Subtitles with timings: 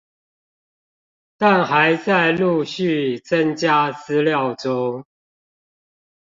[1.37, 5.05] 但還在陸續增加資料中